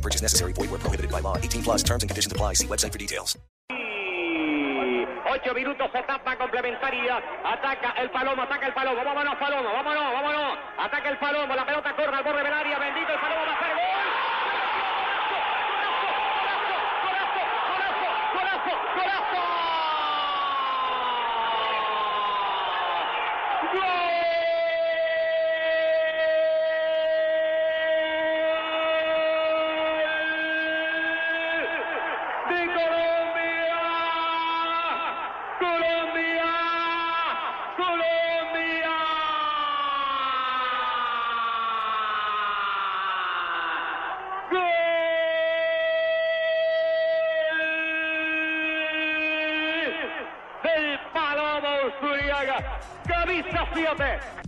Purchase 0.00 0.22
necessary. 0.22 0.52
Void 0.52 0.70
where 0.70 0.80
prohibited 0.80 1.10
by 1.10 1.20
law. 1.20 1.36
18 1.36 1.62
plus 1.62 1.82
terms 1.82 2.02
and 2.02 2.10
conditions 2.10 2.32
apply. 2.32 2.54
See 2.54 2.66
website 2.66 2.92
for 2.92 2.98
details. 2.98 3.36
Ocho 5.30 5.54
minutos, 5.54 5.88
etapa 5.94 6.36
complementaria. 6.36 7.22
Ataca 7.44 7.92
el 8.02 8.10
Palomo, 8.10 8.42
ataca 8.42 8.66
el 8.66 8.74
Palomo. 8.74 9.04
Vámonos, 9.04 9.36
Palomo, 9.36 9.72
vámonos, 9.72 10.12
vámonos. 10.12 10.58
Ataca 10.76 11.08
el 11.08 11.18
Palomo, 11.18 11.54
la 11.54 11.64
pelota 11.64 11.94
corre 11.94 12.16
al 12.16 12.24
borde 12.24 12.49
Zuriaga. 52.00 52.80
Camisa 53.06 53.64
7. 53.74 54.40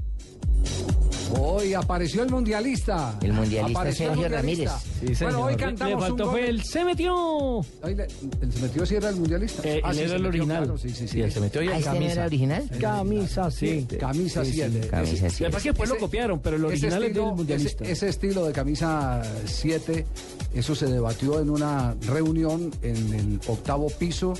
Hoy 1.40 1.72
apareció 1.72 2.22
el 2.24 2.30
mundialista. 2.30 3.16
El 3.22 3.32
mundialista 3.32 3.80
Apareció 3.80 4.10
el 4.10 4.16
Sergio 4.18 4.28
mundialista. 4.36 4.78
Ramírez. 5.00 5.18
Bueno, 5.20 5.44
hoy 5.44 5.52
Le 5.52 5.58
cantamos 5.58 5.94
un 5.94 6.00
faltó 6.00 6.24
gol. 6.24 6.32
fue 6.32 6.48
el 6.48 6.62
se 6.62 6.84
metió. 6.84 7.14
Hoy 7.16 7.94
le- 7.94 8.04
¿El 8.42 8.52
se 8.52 8.60
metió 8.60 8.84
si 8.84 8.94
era 8.96 9.08
el 9.08 9.16
mundialista? 9.16 9.62
Eh, 9.66 9.80
él 9.82 9.94
sí, 9.94 10.00
era 10.02 10.16
el 10.16 10.22
metió, 10.22 10.28
original. 10.28 10.58
claro, 10.64 10.78
sí, 10.78 10.88
sí, 10.90 10.94
sí. 10.94 11.08
Sí, 11.08 11.20
él 11.22 11.32
se 11.32 11.40
metió 11.40 11.62
y 11.62 11.68
Ah, 11.68 11.70
en 11.72 11.76
¿este 11.78 11.88
era 11.90 11.98
camisa. 11.98 12.24
original? 12.26 12.70
Camisa, 12.78 13.50
sí. 13.50 13.86
Camisa 13.98 14.44
7. 14.44 14.88
Camisa 14.88 15.26
Lo 15.26 15.30
que 15.30 15.44
pasa 15.46 15.56
es 15.56 15.62
que 15.62 15.68
después 15.70 15.88
lo 15.88 15.94
Ese- 15.94 16.04
copiaron, 16.04 16.40
pero 16.40 16.56
el 16.56 16.64
original 16.66 16.92
es 16.92 17.00
del 17.00 17.08
estilo, 17.12 17.34
mundialista. 17.34 17.84
ese- 17.84 17.92
ese 17.92 18.08
estilo 18.10 18.44
de 18.46 18.52
camisa 18.52 19.22
7, 19.46 20.06
eso 20.54 20.74
se 20.74 20.86
debatió 20.86 21.40
en 21.40 21.48
una 21.48 21.94
reunión 22.08 22.70
en 22.82 23.14
el 23.14 23.40
octavo 23.48 23.88
piso 23.88 24.34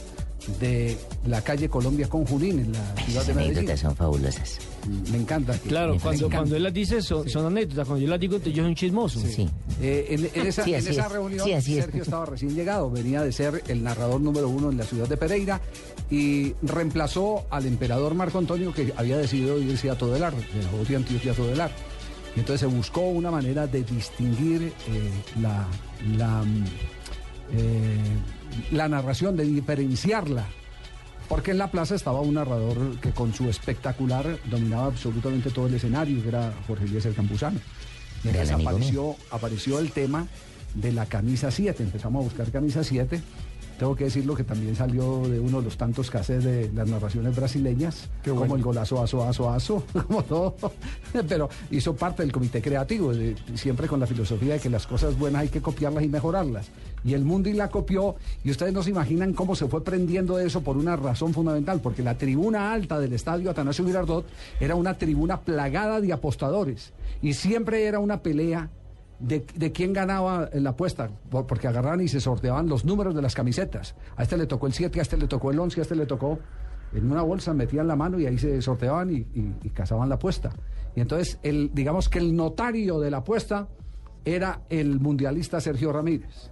de 0.61 0.97
la 1.27 1.43
calle 1.43 1.69
Colombia 1.69 2.09
con 2.09 2.25
Junín, 2.25 2.59
en 2.61 2.73
la 2.73 2.95
ciudad 2.97 3.15
Las 3.21 3.27
de 3.29 3.35
Medellín. 3.35 3.59
anécdotas 3.59 3.81
son 3.81 3.97
fabulosas. 3.97 4.59
Me 5.11 5.19
encanta. 5.19 5.53
que- 5.59 5.69
Claro, 5.69 5.95
me 5.95 6.01
cuando, 6.01 6.27
encanta. 6.27 6.37
cuando 6.39 6.57
él 6.57 6.62
las 6.65 6.75
dice 6.75 7.01
son, 7.03 7.29
son 7.29 7.47
anécdotas, 7.47 7.87
cuando 7.87 8.05
yo 8.05 8.11
las 8.11 8.19
digo 8.21 8.39
yo 8.39 8.53
soy 8.53 8.61
un 8.61 8.75
chismoso. 8.75 9.20
Sí. 9.20 9.48
Eh, 9.81 10.07
en, 10.11 10.41
en 10.41 10.47
esa, 10.48 10.65
Sí, 10.65 10.75
en 10.75 10.81
esa 10.87 11.07
es. 11.07 11.13
reunión, 11.13 11.47
Sí, 11.47 11.53
así 11.53 11.79
es. 11.79 11.85
Sergio 11.85 12.03
estaba 12.03 12.27
recién 12.27 12.55
llegado, 12.55 12.91
venía 12.91 13.23
de 13.23 13.33
ser 13.33 13.63
el 13.69 13.83
narrador 13.83 14.20
número 14.20 14.48
uno 14.48 14.70
en 14.70 14.79
la 14.79 14.85
ciudad 14.85 15.09
de 15.09 15.17
Pereira 15.17 15.61
y 16.11 16.55
reemplazó 16.63 17.47
al 17.51 17.67
emperador 17.67 18.15
Marco 18.15 18.39
Antonio 18.39 18.73
que 18.75 18.93
había 18.97 19.17
decidido 19.19 19.59
irse 19.61 19.89
a 19.91 19.95
Todelar, 19.97 20.35
de 20.35 20.63
la 20.63 20.70
voz 20.70 20.89
de 20.89 20.97
Antioquia 20.97 21.33
a 21.33 21.35
Todelar. 21.35 21.70
Y 22.35 22.41
entonces 22.41 22.61
se 22.69 22.74
buscó 22.74 23.03
una 23.03 23.30
manera 23.30 23.67
de 23.67 23.85
distinguir 23.85 24.63
eh, 24.89 25.11
la, 25.41 25.67
la, 26.17 26.42
eh, 27.52 27.98
la 28.70 28.89
narración, 28.89 29.36
de 29.36 29.45
diferenciarla. 29.45 30.46
Porque 31.29 31.52
en 31.52 31.58
la 31.58 31.70
plaza 31.70 31.95
estaba 31.95 32.20
un 32.20 32.35
narrador 32.35 32.98
que 33.01 33.11
con 33.11 33.33
su 33.33 33.48
espectacular 33.48 34.39
dominaba 34.51 34.86
absolutamente 34.86 35.51
todo 35.51 35.67
el 35.67 35.74
escenario, 35.74 36.23
que 36.23 36.29
era 36.29 36.52
Jorge 36.67 36.85
Eliezer 36.85 37.14
Campuzano. 37.14 37.58
Y 38.24 38.29
Gran 38.29 38.42
entonces 38.42 38.67
apareció, 38.67 39.17
apareció 39.30 39.79
el 39.79 39.92
tema 39.92 40.27
de 40.74 40.92
la 40.92 41.07
camisa 41.07 41.51
7. 41.51 41.83
Empezamos 41.83 42.20
a 42.20 42.24
buscar 42.24 42.51
camisa 42.51 42.85
7. 42.85 43.23
Tengo 43.79 43.97
que 43.97 44.05
decirlo 44.05 44.37
que 44.37 44.45
también 44.45 44.77
salió 44.77 45.27
de 45.29 45.41
uno 45.41 45.59
de 45.59 45.65
los 45.65 45.77
tantos 45.77 46.09
cassettes 46.11 46.45
de 46.45 46.71
las 46.73 46.89
narraciones 46.89 47.35
brasileñas, 47.35 48.09
como 48.25 48.55
el 48.57 48.63
golazo, 48.63 49.03
aso, 49.03 49.25
aso, 49.25 49.51
aso, 49.51 49.83
como 50.07 50.23
todo. 50.23 50.55
Pero 51.29 51.49
hizo 51.71 51.95
parte 51.97 52.23
del 52.23 52.31
comité 52.31 52.63
creativo, 52.63 53.13
de- 53.13 53.35
siempre 53.55 53.89
con 53.89 53.99
la 53.99 54.07
filosofía 54.07 54.55
de 54.55 54.61
que 54.61 54.71
las 54.71 54.87
cosas 54.87 55.19
buenas 55.19 55.43
hay 55.43 55.49
que 55.49 55.61
copiarlas 55.61 56.05
y 56.05 56.09
mejorarlas. 56.09 56.69
Y 57.05 57.15
el 57.15 57.25
Mundi 57.25 57.53
la 57.55 57.69
copió, 57.69 58.15
y 58.45 58.53
ustedes 58.53 58.73
no 58.73 58.85
se 58.85 58.91
imaginan 58.91 59.33
cómo 59.33 59.57
se 59.57 59.67
fue 59.67 59.83
prendiendo 59.83 60.39
eso 60.39 60.61
por 60.61 60.77
una 60.77 60.95
razón 60.95 61.35
fundamental, 61.35 61.81
porque 61.81 62.03
la 62.05 62.17
tribuna 62.17 62.73
alta 62.73 63.01
del 63.01 63.13
estadio 63.15 63.51
Atanasio 63.51 63.85
Girardot 63.85 64.25
era 64.61 64.77
una 64.77 64.95
tribuna 64.97 65.41
plagada 65.41 66.01
de 66.01 66.13
apostadores, 66.13 66.93
y 67.21 67.33
siempre 67.35 67.87
era 67.87 67.99
una 67.99 68.23
pelea 68.23 68.71
de, 69.23 69.47
de 69.55 69.73
quién 69.73 69.93
ganaba 69.93 70.49
la 70.53 70.71
apuesta, 70.71 71.09
por- 71.31 71.47
porque 71.47 71.69
agarraban 71.69 72.01
y 72.01 72.09
se 72.09 72.21
sorteaban 72.21 72.69
los 72.69 72.85
números 72.85 73.15
de 73.15 73.23
las 73.23 73.35
camisetas. 73.35 73.95
A 74.17 74.23
este 74.25 74.37
le 74.37 74.47
tocó 74.47 74.67
el 74.67 74.73
7, 74.73 74.99
a 74.99 75.03
este 75.03 75.17
le 75.17 75.27
tocó 75.29 75.51
el 75.51 75.59
11, 75.59 75.81
a 75.81 75.83
este 75.83 75.95
le 75.97 76.07
tocó 76.07 76.39
en 76.93 77.11
una 77.11 77.23
bolsa, 77.23 77.55
metían 77.55 77.87
la 77.89 77.97
mano 77.97 78.19
y 78.21 78.27
ahí 78.27 78.37
se 78.39 78.61
sorteaban 78.61 79.11
y, 79.11 79.19
y- 79.19 79.55
y 79.63 79.69
cazaban 79.71 80.09
la 80.09 80.17
apuesta. 80.17 80.51
Y 80.95 81.01
entonces, 81.01 81.39
el, 81.43 81.71
digamos 81.73 82.09
que 82.09 82.19
el 82.19 82.37
notario 82.37 83.01
de 83.01 83.11
la 83.11 83.19
apuesta 83.19 83.69
era 84.25 84.61
el 84.69 85.01
mundialista 85.01 85.61
Sergio 85.61 85.93
Ramírez. 85.93 86.51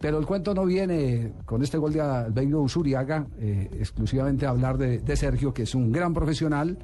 Pero 0.00 0.18
el 0.18 0.26
cuento 0.26 0.54
no 0.54 0.64
viene 0.64 1.32
con 1.44 1.62
este 1.62 1.76
gol 1.78 1.92
de 1.92 2.00
Albeiro 2.00 2.60
Usuriaga, 2.60 3.26
eh, 3.40 3.68
exclusivamente 3.80 4.46
a 4.46 4.50
hablar 4.50 4.78
de, 4.78 4.98
de 4.98 5.16
Sergio, 5.16 5.52
que 5.52 5.62
es 5.62 5.74
un 5.74 5.90
gran 5.90 6.14
profesional, 6.14 6.78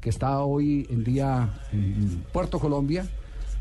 que 0.00 0.10
está 0.10 0.38
hoy 0.40 0.86
en 0.90 1.02
día 1.02 1.50
en 1.72 2.24
Puerto 2.32 2.58
Colombia, 2.60 3.08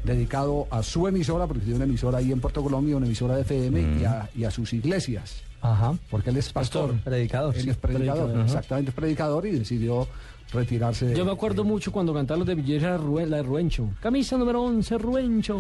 dedicado 0.04 0.68
a 0.72 0.82
su 0.84 1.08
emisora, 1.08 1.46
porque 1.48 1.62
tiene 1.64 1.76
una 1.78 1.86
emisora 1.86 2.18
ahí 2.20 2.32
en 2.32 2.40
Puerto 2.40 2.64
Colombia, 2.64 2.96
una 2.98 3.06
emisora 3.06 3.36
de 3.36 3.42
FM, 3.42 4.00
y, 4.02 4.06
a, 4.06 4.30
y 4.36 4.44
a 4.44 4.52
sus 4.52 4.72
iglesias. 4.74 5.42
Ajá. 5.62 5.94
Porque 6.10 6.30
él 6.30 6.38
es 6.38 6.52
pastor. 6.54 6.94
Predicador, 7.04 7.54
Él 7.56 7.64
sí, 7.64 7.70
es 7.70 7.78
predicador, 7.78 8.40
exactamente, 8.42 8.90
es 8.92 8.96
predicador 8.96 9.46
y 9.46 9.52
decidió 9.52 10.08
retirarse. 10.54 11.08
de- 11.08 11.16
Yo 11.18 11.26
me 11.26 11.32
acuerdo 11.32 11.64
mucho 11.66 11.92
cuando 11.92 12.14
cantaban 12.14 12.40
los 12.40 12.48
de 12.48 12.56
Villera, 12.56 12.98
Ruen- 12.98 13.28
la 13.28 13.38
de 13.38 13.44
Ruencho. 13.44 13.90
Camisa 14.02 14.38
número 14.38 14.62
11, 14.64 14.98
Ruencho. 14.98 15.60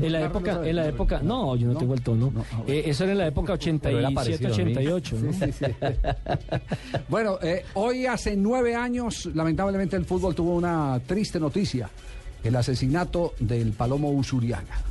En 0.00 0.10
la 0.12 0.18
Claro, 0.18 0.26
época, 0.26 0.52
no 0.54 0.64
en 0.64 0.76
la 0.76 0.88
época, 0.88 1.20
no, 1.22 1.46
no, 1.46 1.56
yo 1.56 1.68
no, 1.68 1.74
no, 1.74 1.78
tengo 1.78 1.94
el 1.94 2.02
tono. 2.02 2.32
no, 2.34 2.44
ah. 2.52 2.62
Eh, 2.66 2.82
eso 2.86 3.04
era 3.04 3.12
en 3.12 3.18
la 3.18 3.26
época 3.28 3.56
Pero 3.56 3.98
era 4.00 4.08
87, 4.08 4.14
parecido 4.14 4.52
a 4.52 4.66
mí. 4.66 4.72
88, 4.72 5.16
¿no? 5.22 5.32
Sí, 5.32 5.52
sí. 5.52 5.64
bueno, 7.08 7.38
eh, 7.40 7.64
hoy 7.74 8.04
hace 8.06 8.34
nueve 8.36 8.74
años, 8.74 9.26
lamentablemente 9.32 9.94
el 9.96 10.04
fútbol 10.04 10.34
tuvo 10.34 10.56
una 10.56 11.00
triste 11.06 11.38
noticia, 11.38 11.88
el 12.44 12.56
asesinato 12.56 13.34
del 13.40 13.72
Palomo 13.72 14.10
Usuriaga. 14.10 14.82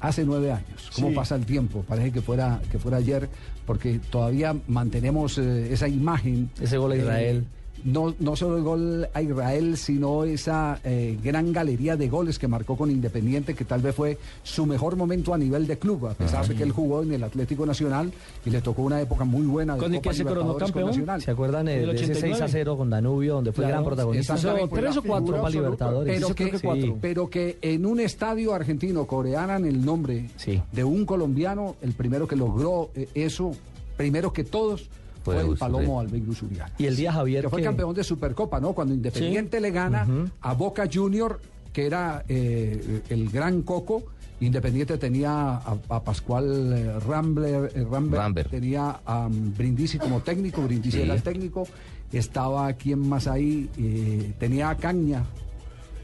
Hace 0.00 0.24
nueve 0.24 0.50
años. 0.52 0.90
¿Cómo 0.96 1.10
Sí. 1.10 1.14
pasa 1.14 1.36
el 1.36 1.46
tiempo? 1.46 1.84
Parece 1.86 2.10
que 2.10 2.20
fuera, 2.22 2.60
que 2.70 2.78
fuera 2.78 2.96
ayer, 2.98 3.28
porque 3.66 4.00
todavía 4.10 4.54
mantenemos 4.66 5.38
eh, 5.38 5.72
esa 5.72 5.86
imagen. 5.88 6.50
Ese 6.60 6.76
gol 6.76 6.92
a 6.92 6.94
eh, 6.96 6.98
Israel. 6.98 7.46
No, 7.84 8.14
no 8.18 8.36
solo 8.36 8.56
el 8.58 8.62
gol 8.62 9.08
a 9.12 9.22
Israel, 9.22 9.76
sino 9.76 10.24
esa 10.24 10.80
eh, 10.84 11.18
gran 11.22 11.52
galería 11.52 11.96
de 11.96 12.08
goles 12.08 12.38
que 12.38 12.48
marcó 12.48 12.76
con 12.76 12.90
Independiente, 12.90 13.54
que 13.54 13.64
tal 13.64 13.80
vez 13.80 13.94
fue 13.94 14.18
su 14.42 14.66
mejor 14.66 14.96
momento 14.96 15.34
a 15.34 15.38
nivel 15.38 15.66
de 15.66 15.78
club, 15.78 16.06
a 16.06 16.14
pesar 16.14 16.46
de 16.46 16.54
que 16.54 16.62
él 16.62 16.72
jugó 16.72 17.02
en 17.02 17.12
el 17.12 17.24
Atlético 17.24 17.66
Nacional 17.66 18.12
y 18.44 18.50
le 18.50 18.60
tocó 18.60 18.82
una 18.82 19.00
época 19.00 19.24
muy 19.24 19.46
buena 19.46 19.74
de 19.74 19.80
Con 19.80 19.92
el 19.94 19.98
Copa 20.00 20.10
que 20.10 20.16
se 20.16 20.22
coronó 20.24 20.40
Libertadores 20.52 20.72
con 20.72 20.82
campeón. 20.82 20.90
Nacional. 20.90 21.22
¿Se 21.22 21.30
acuerdan 21.30 21.66
Del 21.66 21.74
de 21.86 21.92
ese 21.94 22.04
89? 22.04 22.34
6 22.38 22.42
a 22.42 22.48
0 22.48 22.76
con 22.76 22.90
Danubio, 22.90 23.34
donde 23.34 23.52
fue 23.52 23.62
Claro, 23.64 23.72
gran 23.74 23.84
protagonista? 23.84 24.34
Hizo 24.36 24.68
tres 24.68 24.96
o 24.96 25.02
cuatro 25.02 25.36
Copa 25.36 25.50
Libertadores. 25.50 26.14
Pero 26.14 26.34
creo 26.34 26.60
que, 26.60 26.94
pero 27.00 27.30
que 27.30 27.58
en 27.62 27.86
un 27.86 28.00
estadio 28.00 28.54
argentino 28.54 29.06
coreanan 29.06 29.64
el 29.66 29.84
nombre 29.84 30.30
Sí. 30.36 30.60
de 30.72 30.84
un 30.84 31.04
colombiano, 31.06 31.76
el 31.82 31.92
primero 31.92 32.26
que 32.28 32.36
logró 32.36 32.90
eh, 32.94 33.08
eso, 33.14 33.52
primero 33.96 34.32
que 34.32 34.44
todos, 34.44 34.88
Fue 35.24 35.40
el 35.40 35.56
Palomo. 35.56 36.00
Albeiro 36.00 36.32
Zuriaga. 36.34 36.72
Y 36.78 36.86
el 36.86 36.96
día 36.96 37.12
Javier 37.12 37.44
que 37.44 37.48
fue 37.50 37.60
que- 37.60 37.64
campeón 37.66 37.94
de 37.94 38.04
Supercopa, 38.04 38.60
¿no? 38.60 38.72
Cuando 38.72 38.94
Independiente 38.94 39.60
le 39.60 39.70
gana 39.70 40.06
a 40.40 40.54
Boca 40.54 40.88
Junior, 40.92 41.40
que 41.72 41.86
era 41.86 42.24
eh, 42.28 43.02
el 43.08 43.30
gran 43.30 43.62
coco. 43.62 44.02
Independiente 44.40 44.98
tenía 44.98 45.30
a, 45.56 45.76
a 45.88 46.02
Pascual 46.02 46.72
eh, 46.76 46.98
Rambler, 46.98 47.70
eh, 47.76 48.44
tenía 48.50 49.00
a 49.06 49.26
um, 49.28 49.54
Brindisi 49.56 49.98
como 49.98 50.20
técnico, 50.20 50.62
Brindisi 50.62 50.96
Sí. 50.98 51.02
era 51.04 51.14
el 51.14 51.22
técnico, 51.22 51.64
estaba 52.12 52.72
quien 52.72 53.08
más 53.08 53.28
ahí, 53.28 53.70
Eh, 53.78 54.32
tenía 54.40 54.70
a 54.70 54.76
Caña, 54.76 55.24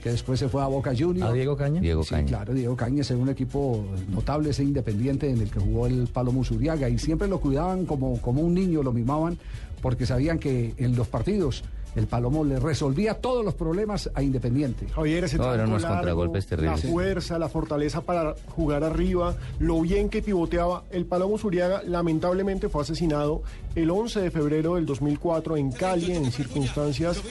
que 0.02 0.10
después 0.10 0.38
se 0.38 0.48
fue 0.48 0.62
a 0.62 0.66
Boca 0.66 0.92
Juniors. 0.96 1.30
¿A 1.30 1.32
Diego 1.32 1.56
Caña? 1.56 1.80
Diego 1.80 2.02
Sí, 2.04 2.10
Caña. 2.10 2.26
claro, 2.26 2.54
Diego 2.54 2.76
Cañas 2.76 3.10
es 3.10 3.16
un 3.16 3.28
equipo 3.28 3.84
notable, 4.08 4.50
ese 4.50 4.62
independiente 4.62 5.28
en 5.30 5.40
el 5.40 5.50
que 5.50 5.60
jugó 5.60 5.86
el 5.86 6.06
Palomo 6.06 6.44
Zuriaga 6.44 6.88
y 6.88 6.98
siempre 6.98 7.28
lo 7.28 7.40
cuidaban 7.40 7.84
como, 7.86 8.20
como 8.20 8.42
un 8.42 8.54
niño, 8.54 8.82
lo 8.82 8.92
mimaban, 8.92 9.38
porque 9.82 10.06
sabían 10.06 10.38
que 10.38 10.74
en 10.78 10.96
los 10.96 11.08
partidos 11.08 11.64
el 11.96 12.06
Palomo 12.06 12.44
le 12.44 12.58
resolvía 12.58 13.14
todos 13.14 13.44
los 13.44 13.54
problemas 13.54 14.10
a 14.14 14.22
Independiente. 14.22 14.86
Javier, 14.88 15.24
ese 15.24 15.38
No, 15.38 15.52
eran 15.52 15.68
unos 15.68 15.82
largo, 15.82 15.96
contragolpes 15.96 16.46
terribles. 16.46 16.84
La 16.84 16.90
fuerza, 16.90 17.38
la 17.38 17.48
fortaleza 17.48 18.00
para 18.02 18.34
jugar 18.48 18.84
arriba, 18.84 19.36
lo 19.58 19.80
bien 19.80 20.08
que 20.08 20.22
pivoteaba. 20.22 20.84
El 20.90 21.06
Palomo 21.06 21.38
Zuriaga 21.38 21.82
lamentablemente 21.84 22.68
fue 22.68 22.82
asesinado 22.82 23.42
el 23.74 23.90
11 23.90 24.20
de 24.20 24.30
febrero 24.30 24.74
del 24.74 24.86
2004 24.86 25.56
en 25.56 25.72
Cali 25.72 26.12
en 26.12 26.30
circunstancias 26.32 27.22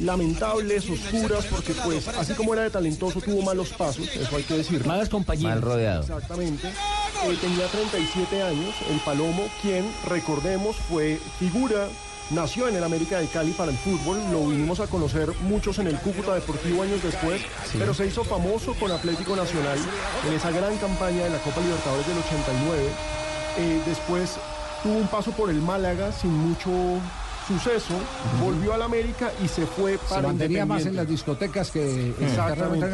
lamentables, 0.00 0.88
oscuras, 0.88 1.46
porque 1.46 1.74
pues 1.84 2.08
así 2.08 2.34
como 2.34 2.54
era 2.54 2.62
de 2.62 2.70
talentoso 2.70 3.20
tuvo 3.20 3.42
malos 3.42 3.70
pasos, 3.70 4.08
eso 4.14 4.36
hay 4.36 4.42
que 4.42 4.56
decirlo. 4.56 4.86
Malas 4.86 5.08
compañías. 5.08 5.50
Mal 5.50 5.62
rodeado. 5.62 6.02
Exactamente. 6.02 6.68
Eh, 6.68 7.36
tenía 7.40 7.66
37 7.66 8.42
años, 8.42 8.74
el 8.90 8.98
Palomo, 9.00 9.42
quien, 9.60 9.84
recordemos, 10.08 10.76
fue 10.76 11.18
figura, 11.38 11.88
nació 12.30 12.68
en 12.68 12.76
el 12.76 12.84
América 12.84 13.18
de 13.18 13.26
Cali 13.26 13.52
para 13.52 13.70
el 13.70 13.78
fútbol, 13.78 14.18
lo 14.30 14.46
vinimos 14.46 14.80
a 14.80 14.86
conocer 14.86 15.32
muchos 15.42 15.78
en 15.78 15.88
el 15.88 15.98
Cúcuta 15.98 16.34
Deportivo 16.34 16.82
años 16.82 17.02
después, 17.02 17.42
pero 17.72 17.92
se 17.94 18.06
hizo 18.06 18.24
famoso 18.24 18.74
con 18.74 18.90
Atlético 18.90 19.36
Nacional 19.36 19.78
en 20.26 20.34
esa 20.34 20.50
gran 20.50 20.76
campaña 20.78 21.24
de 21.24 21.30
la 21.30 21.38
Copa 21.38 21.60
Libertadores 21.60 22.06
del 22.06 22.18
89. 22.18 22.82
Eh, 23.58 23.80
después 23.86 24.36
tuvo 24.82 24.96
un 24.96 25.08
paso 25.08 25.32
por 25.32 25.50
el 25.50 25.60
Málaga 25.60 26.12
sin 26.12 26.32
mucho 26.32 26.70
suceso, 27.58 27.94
volvió 28.42 28.74
al 28.74 28.82
América 28.82 29.32
y 29.44 29.48
se 29.48 29.66
fue 29.66 29.98
para 30.08 30.20
Se 30.22 30.26
mantenía 30.28 30.64
más 30.66 30.86
en 30.86 30.96
las 30.96 31.08
discotecas 31.08 31.70
que 31.70 32.14
en 32.18 32.24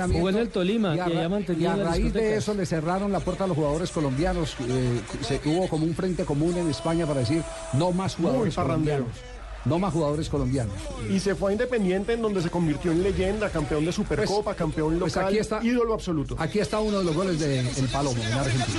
el. 0.00 0.12
Jugó 0.12 0.28
en 0.30 0.36
el 0.36 0.48
Tolima, 0.48 0.96
y 0.96 1.00
a, 1.00 1.04
que 1.04 1.18
allá 1.18 1.28
y 1.58 1.66
a 1.66 1.76
raíz 1.76 2.12
de 2.12 2.36
eso 2.36 2.54
le 2.54 2.64
cerraron 2.66 3.12
la 3.12 3.20
puerta 3.20 3.44
a 3.44 3.46
los 3.46 3.56
jugadores 3.56 3.90
colombianos. 3.90 4.56
eh, 4.68 5.00
se 5.20 5.40
hubo 5.44 5.68
como 5.68 5.84
un 5.84 5.94
frente 5.94 6.24
común 6.24 6.56
en 6.56 6.70
España 6.70 7.06
para 7.06 7.20
decir 7.20 7.42
no 7.74 7.92
más 7.92 8.16
jugadores 8.16 8.54
colombianos. 8.54 9.08
No 9.64 9.80
más 9.80 9.92
jugadores 9.92 10.28
colombianos. 10.28 10.76
Y 11.10 11.18
se 11.18 11.34
fue 11.34 11.50
a 11.50 11.52
Independiente 11.52 12.12
en 12.12 12.22
donde 12.22 12.40
se 12.40 12.50
convirtió 12.50 12.92
en 12.92 13.02
leyenda, 13.02 13.50
campeón 13.50 13.84
de 13.84 13.90
Supercopa, 13.90 14.54
campeón 14.54 14.94
local, 15.00 15.00
pues 15.12 15.16
aquí 15.16 15.38
está- 15.38 15.58
ídolo 15.60 15.92
absoluto. 15.92 16.36
Aquí 16.38 16.60
está 16.60 16.78
uno 16.78 17.00
de 17.00 17.04
los 17.04 17.14
goles 17.16 17.40
de 17.40 17.60
El 17.60 17.88
Palomo 17.88 18.22
en 18.22 18.32
Argentina. 18.32 18.76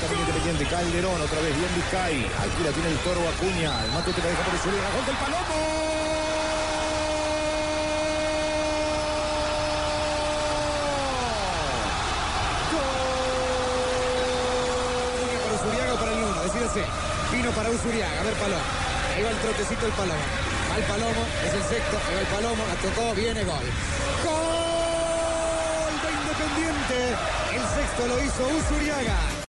También 0.00 0.20
Independiente, 0.20 0.64
Calderón, 0.66 1.20
otra 1.20 1.40
vez 1.40 1.56
bien 1.56 1.74
Vizcay. 1.74 2.26
Aquí 2.38 2.62
la 2.64 2.70
tiene 2.70 2.88
el 2.90 2.98
toro 2.98 3.20
Acuña. 3.28 3.84
El 3.84 3.92
Matute 3.92 4.22
la 4.22 4.28
deja 4.28 4.42
por 4.42 4.54
el 4.54 4.60
suelo. 4.60 4.78
Gol 4.78 5.06
del 5.06 5.16
Palomo. 5.16 5.88
El. 16.58 16.84
Vino 17.32 17.50
para 17.52 17.70
Usuriaga, 17.70 18.20
a 18.20 18.24
ver 18.24 18.34
Palomo. 18.34 18.62
Ahí 19.16 19.22
va 19.22 19.30
el 19.30 19.38
trotecito 19.38 19.86
del 19.86 19.92
Palomo. 19.94 20.20
Al 20.74 20.82
Palomo, 20.82 21.26
es 21.46 21.54
el 21.54 21.62
sexto, 21.62 21.96
ahí 22.08 22.14
va 22.14 22.20
el 22.20 22.26
Palomo, 22.26 22.64
la 22.66 22.74
tocó, 22.74 23.14
viene 23.14 23.44
gol. 23.44 23.64
¡Gol 24.24 25.92
de 26.02 26.10
Independiente! 26.12 27.16
El 27.54 27.62
sexto 27.74 28.06
lo 28.06 28.22
hizo 28.22 28.46
Usuriaga. 28.58 29.38